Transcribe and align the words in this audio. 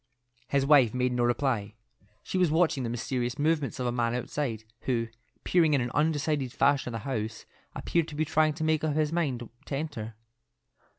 His 0.47 0.65
wife 0.65 0.95
made 0.95 1.13
no 1.13 1.23
reply. 1.23 1.75
She 2.23 2.39
was 2.39 2.49
watching 2.49 2.81
the 2.81 2.89
mysterious 2.89 3.37
movements 3.37 3.79
of 3.79 3.85
a 3.85 3.91
man 3.91 4.15
outside, 4.15 4.63
who, 4.85 5.09
peering 5.43 5.75
in 5.75 5.81
an 5.81 5.91
undecided 5.93 6.51
fashion 6.51 6.91
at 6.91 6.97
the 6.97 7.03
house, 7.03 7.45
appeared 7.75 8.07
to 8.07 8.15
be 8.15 8.25
trying 8.25 8.53
to 8.53 8.63
make 8.63 8.83
up 8.83 8.95
his 8.95 9.13
mind 9.13 9.47
to 9.67 9.75
enter. 9.75 10.15